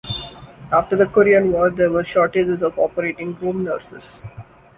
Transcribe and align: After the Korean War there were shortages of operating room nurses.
After 0.71 0.95
the 0.95 1.05
Korean 1.05 1.51
War 1.51 1.69
there 1.69 1.91
were 1.91 2.03
shortages 2.03 2.63
of 2.63 2.79
operating 2.79 3.35
room 3.35 3.63
nurses. 3.65 4.23